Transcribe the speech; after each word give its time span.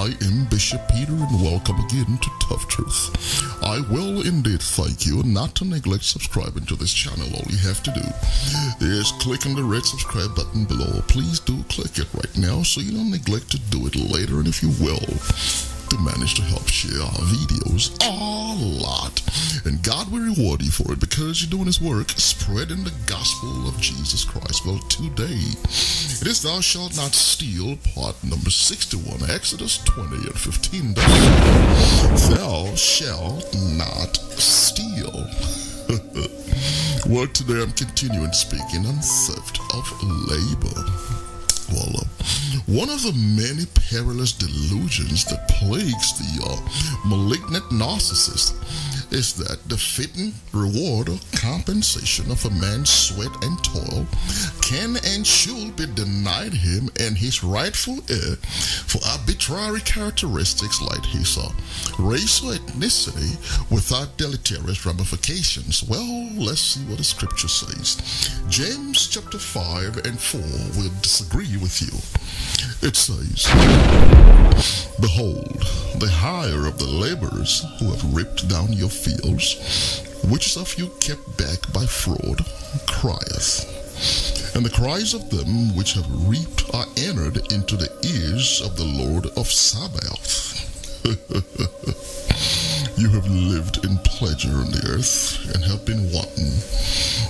I 0.00 0.14
am 0.22 0.46
Bishop 0.46 0.80
Peter, 0.88 1.12
and 1.12 1.42
welcome 1.42 1.78
again 1.78 2.16
to 2.22 2.30
Tough 2.40 2.66
Truth. 2.68 3.62
I 3.62 3.80
will 3.92 4.26
indeed 4.26 4.62
thank 4.62 5.04
you 5.04 5.22
not 5.24 5.54
to 5.56 5.66
neglect 5.66 6.04
subscribing 6.04 6.64
to 6.66 6.74
this 6.74 6.94
channel. 6.94 7.28
All 7.34 7.44
you 7.50 7.58
have 7.58 7.82
to 7.82 7.92
do 7.92 8.86
is 8.86 9.12
click 9.20 9.44
on 9.44 9.54
the 9.54 9.62
red 9.62 9.84
subscribe 9.84 10.34
button 10.34 10.64
below. 10.64 11.02
Please 11.08 11.38
do 11.38 11.62
click 11.68 11.98
it 11.98 12.08
right 12.14 12.38
now 12.38 12.62
so 12.62 12.80
you 12.80 12.92
don't 12.92 13.10
neglect 13.10 13.50
to 13.50 13.58
do 13.68 13.86
it 13.86 13.94
later, 13.94 14.38
and 14.38 14.48
if 14.48 14.62
you 14.62 14.70
will, 14.80 15.04
to 15.90 15.98
manage 15.98 16.34
to 16.34 16.42
help 16.42 16.66
share 16.68 17.02
our 17.02 17.22
videos 17.34 17.90
a 18.06 18.54
lot. 18.82 19.20
And 19.66 19.82
God 19.82 20.10
will 20.10 20.20
reward 20.20 20.62
you 20.62 20.70
for 20.70 20.92
it 20.92 21.00
because 21.00 21.42
you're 21.42 21.50
doing 21.50 21.66
His 21.66 21.80
work, 21.80 22.10
spreading 22.10 22.84
the 22.84 22.94
gospel 23.06 23.68
of 23.68 23.78
Jesus 23.80 24.24
Christ. 24.24 24.64
Well, 24.64 24.78
today 24.88 25.38
it 26.22 26.26
is 26.26 26.42
Thou 26.42 26.60
shalt 26.60 26.96
not 26.96 27.12
steal, 27.12 27.76
part 27.94 28.16
number 28.22 28.50
61, 28.50 29.28
Exodus 29.30 29.78
20 29.84 30.16
and 30.16 30.38
15. 30.38 30.94
Thou 32.34 32.74
shalt 32.76 33.54
not 33.76 34.16
steal. 34.38 35.26
well, 37.12 37.26
today 37.28 37.62
I'm 37.62 37.72
continuing 37.72 38.32
speaking 38.32 38.86
on 38.86 38.94
theft 39.02 39.58
of 39.74 40.02
labor. 40.30 40.86
Well, 41.72 42.02
uh, 42.02 42.04
one 42.66 42.88
of 42.88 43.02
the 43.02 43.12
many 43.12 43.66
perilous 43.90 44.32
delusions 44.32 45.24
that 45.26 45.48
plagues 45.48 46.18
the 46.18 46.44
uh, 46.44 47.08
malignant 47.08 47.64
narcissist 47.70 48.54
is 49.12 49.34
that 49.34 49.58
the 49.68 49.76
fitting 49.76 50.32
reward 50.52 51.08
or 51.08 51.18
compensation 51.34 52.30
of 52.30 52.44
a 52.44 52.50
man's 52.50 52.90
sweat 52.90 53.32
and 53.42 53.62
toil 53.64 54.06
can 54.62 54.96
and 55.04 55.26
should 55.26 55.74
be 55.76 55.86
denied 55.94 56.54
him 56.54 56.88
and 57.00 57.18
his 57.18 57.42
rightful 57.42 57.98
heir 58.08 58.36
for 58.86 59.00
arbitrary 59.10 59.80
characteristics 59.80 60.80
like 60.80 61.04
his 61.06 61.36
uh, 61.38 61.48
race 61.98 62.42
or 62.42 62.52
ethnicity 62.52 63.34
without 63.70 64.16
deleterious 64.16 64.86
ramifications. 64.86 65.82
Well, 65.82 66.30
let's 66.36 66.60
see 66.60 66.80
what 66.84 66.98
the 66.98 67.04
scripture 67.04 67.48
says. 67.48 68.30
James 68.48 69.08
chapter 69.08 69.38
5 69.38 70.06
and 70.06 70.18
4 70.20 70.40
will 70.76 70.90
disagree 71.02 71.56
with 71.56 71.82
you. 71.82 71.90
It 72.82 72.96
says, 72.96 73.46
Behold, 75.00 75.60
the 76.00 76.08
hire 76.10 76.66
of 76.66 76.78
the 76.78 76.86
laborers 76.86 77.64
who 77.78 77.90
have 77.90 78.14
ripped 78.14 78.48
down 78.48 78.72
your 78.72 78.88
fields, 78.88 80.02
which 80.28 80.56
of 80.56 80.78
you 80.78 80.90
kept 81.00 81.36
back 81.36 81.72
by 81.72 81.84
fraud, 81.84 82.44
crieth. 82.86 84.56
And 84.56 84.64
the 84.64 84.70
cries 84.70 85.14
of 85.14 85.28
them 85.30 85.76
which 85.76 85.92
have 85.92 86.28
reaped 86.28 86.74
are 86.74 86.86
entered 86.96 87.52
into 87.52 87.76
the 87.76 87.90
ears 88.02 88.60
of 88.62 88.76
the 88.76 88.84
Lord 88.84 89.26
of 89.36 89.46
Sabaoth. 89.46 90.56
you 92.98 93.08
have 93.10 93.26
lived 93.28 93.84
in 93.84 93.98
pleasure 93.98 94.56
on 94.56 94.70
the 94.70 94.86
earth 94.88 95.54
and 95.54 95.64
have 95.64 95.84
been 95.84 96.10
wanton. 96.12 96.50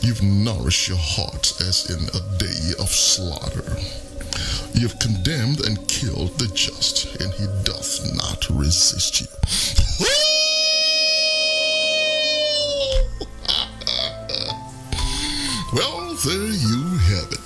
You've 0.00 0.22
nourished 0.22 0.88
your 0.88 0.98
hearts 0.98 1.60
as 1.60 1.90
in 1.90 2.08
a 2.10 2.38
day 2.38 2.74
of 2.78 2.88
slaughter. 2.88 3.76
You 4.74 4.88
have 4.88 4.98
condemned 4.98 5.60
and 5.60 5.86
killed 5.88 6.38
the 6.38 6.48
just, 6.54 7.14
and 7.20 7.32
he 7.34 7.46
doth 7.64 8.14
not 8.16 8.48
resist 8.50 9.20
you. 9.20 9.26
well, 15.72 16.14
there 16.24 16.48
you 16.48 16.98
have 17.10 17.32
it. 17.32 17.38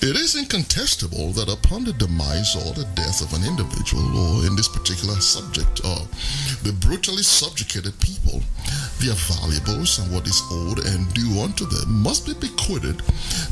It 0.00 0.16
is 0.16 0.36
incontestable 0.36 1.32
that 1.32 1.48
upon 1.48 1.84
the 1.84 1.92
demise 1.92 2.54
or 2.54 2.72
the 2.72 2.84
death 2.94 3.20
of 3.20 3.32
an 3.34 3.44
individual, 3.44 4.16
or 4.16 4.46
in 4.46 4.54
this 4.54 4.68
particular 4.68 5.20
subject, 5.20 5.80
or 5.84 6.06
the 6.62 6.72
brutally 6.72 7.22
subjugated 7.22 7.98
people, 8.00 8.42
their 9.00 9.14
valuables 9.14 9.98
and 9.98 10.12
what 10.12 10.26
is 10.26 10.42
owed 10.50 10.84
and 10.86 11.12
due 11.14 11.40
unto 11.40 11.66
them 11.66 12.02
must 12.02 12.26
be 12.26 12.34
bequeathed 12.34 13.02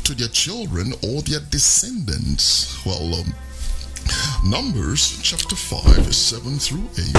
to 0.05 0.15
their 0.15 0.29
children 0.29 0.93
or 1.03 1.23
their 1.23 1.41
descendants. 1.51 2.84
Well, 2.84 3.15
um, 3.15 3.34
Numbers 4.45 5.19
chapter 5.23 5.56
5, 5.56 6.15
7 6.15 6.59
through 6.59 6.89
8 6.99 7.12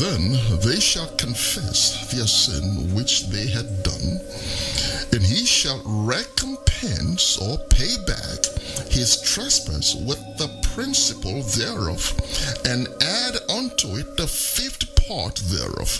Then 0.00 0.32
they 0.60 0.80
shall 0.80 1.08
confess 1.16 2.12
their 2.12 2.26
sin 2.26 2.94
which 2.94 3.28
they 3.28 3.46
had 3.46 3.82
done, 3.82 4.20
and 5.12 5.22
he 5.22 5.44
shall 5.44 5.82
recompense 5.84 7.38
or 7.38 7.58
pay 7.68 7.96
back 8.06 8.44
his 8.90 9.20
trespass 9.20 9.94
with 9.94 10.20
the 10.38 10.48
principal 10.74 11.42
thereof, 11.42 12.12
and 12.64 12.88
add 13.02 13.36
unto 13.66 13.96
it 13.96 14.16
the 14.16 14.26
fifth 14.26 14.86
part 15.08 15.36
thereof. 15.50 15.90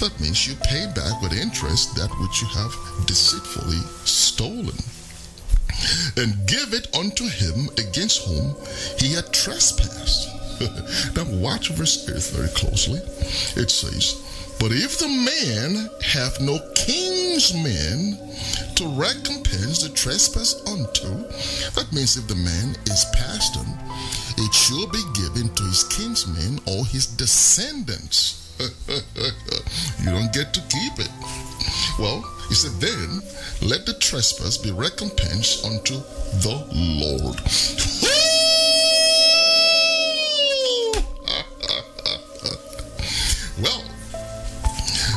That 0.00 0.18
means 0.20 0.48
you 0.48 0.56
pay 0.56 0.86
back 0.94 1.22
with 1.22 1.32
interest 1.32 1.94
that 1.94 2.10
which 2.20 2.42
you 2.42 2.48
have 2.48 2.74
deceitfully 3.06 3.78
stolen 4.04 4.76
and 6.16 6.48
give 6.48 6.74
it 6.74 6.90
unto 6.96 7.28
him 7.28 7.68
against 7.78 8.26
whom 8.26 8.56
he 8.98 9.12
had 9.14 9.32
trespassed. 9.32 10.28
now 11.16 11.24
watch 11.38 11.70
verse 11.70 12.08
8 12.08 12.36
very 12.36 12.52
closely. 12.54 12.98
It 13.60 13.70
says, 13.70 14.18
But 14.58 14.72
if 14.72 14.98
the 14.98 15.08
man 15.08 15.88
have 16.02 16.40
no 16.40 16.58
king's 16.74 17.54
men 17.54 18.18
to 18.76 18.88
recompense 18.98 19.82
the 19.82 19.90
trespass 19.94 20.60
unto, 20.66 21.22
that 21.78 21.92
means 21.92 22.16
if 22.16 22.26
the 22.26 22.34
man 22.34 22.74
is 22.86 23.06
past 23.14 23.54
him, 23.54 23.66
it 24.38 24.54
shall 24.54 24.86
be 24.88 25.02
given 25.14 25.48
to 25.54 25.62
his 25.64 25.84
kinsmen 25.84 26.58
or 26.66 26.84
his 26.86 27.06
descendants. 27.06 28.42
you 28.88 30.10
don't 30.10 30.32
get 30.32 30.54
to 30.54 30.60
keep 30.68 30.98
it. 30.98 31.10
Well, 31.98 32.22
he 32.48 32.54
said, 32.54 32.72
then 32.80 33.20
let 33.68 33.84
the 33.86 33.94
trespass 34.00 34.56
be 34.58 34.70
recompensed 34.70 35.64
unto 35.64 35.94
the 36.40 36.64
Lord. 36.72 37.36
well, 43.62 43.82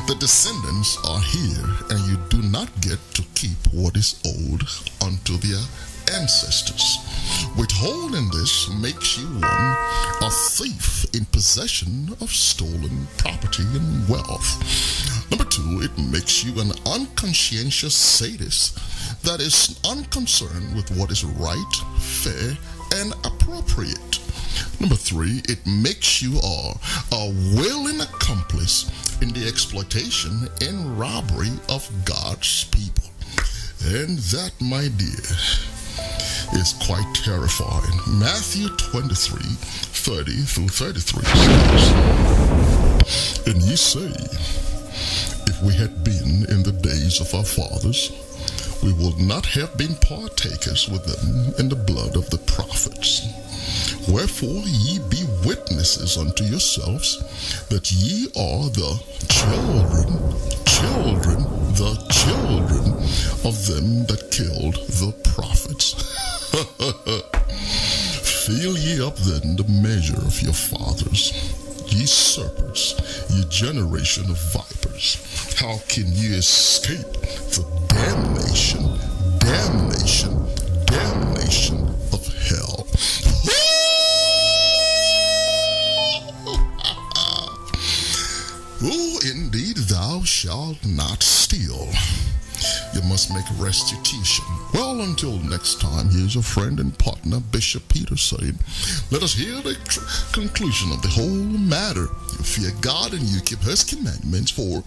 the 0.08 0.16
descendants 0.20 0.98
are 1.06 1.22
here, 1.22 1.66
and 1.90 2.00
you 2.10 2.18
do 2.30 2.42
not 2.50 2.70
get 2.82 3.00
to 3.14 3.24
keep 3.36 3.58
what 3.74 3.96
is 3.96 4.20
owed 4.26 4.64
unto 5.06 5.38
their 5.38 5.62
ancestors. 6.20 6.98
Withholding 7.58 8.30
this 8.30 8.70
makes 8.82 9.18
you 9.18 9.28
one 9.28 9.76
a 10.22 10.30
thief 10.30 11.06
in 11.14 11.26
possession 11.26 12.10
of 12.22 12.30
stolen 12.30 13.08
property 13.18 13.64
and 13.64 14.08
wealth. 14.08 15.30
Number 15.30 15.46
two, 15.46 15.82
it 15.82 15.98
makes 15.98 16.44
you 16.44 16.60
an 16.62 16.72
unconscientious 16.86 17.96
sadist 17.96 18.78
that 19.24 19.40
is 19.40 19.80
unconcerned 19.90 20.76
with 20.76 20.90
what 20.98 21.12
is 21.12 21.24
right, 21.26 21.74
fair, 22.00 22.58
and 22.96 23.14
appropriate. 23.26 24.20
Number 24.80 24.96
three, 24.96 25.42
it 25.50 25.66
makes 25.66 26.22
you 26.22 26.38
a, 26.40 26.74
a 27.12 27.30
willing 27.56 28.02
accomplice 28.02 28.90
in 29.22 29.30
the 29.30 29.48
exploitation 29.48 30.48
and 30.62 31.00
robbery 31.00 31.52
of 31.68 31.90
God's 32.06 32.64
people. 32.66 33.10
And 33.86 34.18
that, 34.18 34.52
my 34.60 34.88
dear, 34.98 35.24
is 36.54 36.74
quite 36.86 37.08
terrifying. 37.14 38.00
Matthew 38.20 38.70
23 38.78 39.42
30 39.42 40.32
through 40.44 40.70
33 40.70 41.24
says, 41.24 41.92
And 43.48 43.62
ye 43.62 43.76
say, 43.76 44.14
If 45.48 45.62
we 45.64 45.74
had 45.74 46.04
been 46.04 46.46
in 46.50 46.64
the 46.64 46.72
days 46.72 47.20
of 47.22 47.34
our 47.36 47.44
fathers, 47.44 48.12
we 48.84 48.94
would 48.94 49.20
not 49.20 49.46
have 49.48 49.78
been 49.78 49.96
partakers 49.96 50.88
with 50.88 51.06
them 51.06 51.54
in 51.60 51.68
the 51.70 51.76
blood 51.76 52.16
of 52.16 52.30
the 52.30 52.38
prophets. 52.40 53.28
Wherefore 54.08 54.64
ye 54.66 55.00
be 55.10 55.26
witnesses 55.46 56.18
unto 56.18 56.44
yourselves 56.44 57.18
that 57.68 57.92
ye 57.92 58.28
are 58.38 58.70
the 58.72 58.98
children, 59.28 60.18
children, 60.66 61.44
the 61.76 61.96
children 62.10 62.94
of 63.44 63.68
them 63.68 64.06
that 64.08 64.32
killed 64.32 64.76
the 64.98 65.14
Then 69.26 69.56
the 69.58 69.66
measure 69.68 70.18
of 70.18 70.42
your 70.42 70.54
fathers, 70.54 71.34
ye 71.88 72.06
serpents, 72.06 72.96
ye 73.30 73.44
generation 73.50 74.30
of 74.30 74.38
vipers. 74.54 75.18
How 75.60 75.80
can 75.88 76.08
ye 76.14 76.36
escape 76.38 77.12
the 77.54 77.66
damnation, 77.90 78.98
damnation, 79.40 80.34
damnation 80.86 81.78
of 82.14 82.26
hell? 82.48 82.88
Oh, 88.82 89.20
indeed, 89.26 89.78
thou 89.90 90.22
shalt 90.24 90.78
not 90.86 91.22
steal. 91.24 91.90
you 92.94 93.02
must 93.04 93.34
make 93.34 93.46
restitution. 93.58 94.46
Well, 95.00 95.08
until 95.08 95.38
next 95.38 95.80
time, 95.80 96.10
here's 96.10 96.36
your 96.36 96.44
friend 96.44 96.78
and 96.78 97.00
partner, 97.00 97.40
Bishop 97.40 97.88
Peter 97.88 98.18
saying, 98.18 98.60
Let 99.12 99.24
us 99.24 99.34
hear 99.34 99.62
the 99.62 99.78
conclusion 100.34 100.92
of 100.92 101.02
the 101.02 101.08
whole 101.08 101.30
matter. 101.30 102.10
You 102.34 102.44
fear 102.44 102.72
God 102.82 103.14
and 103.14 103.22
you 103.22 103.40
keep 103.40 103.60
his 103.60 103.86
commandments, 103.86 104.52
for 104.52 104.84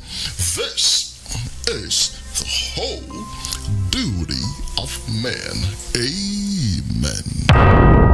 this 0.55 1.17
is 1.67 2.11
the 2.39 2.45
whole 2.75 3.25
duty 3.89 4.45
of 4.77 4.93
man. 5.23 5.57
Amen. 5.97 8.12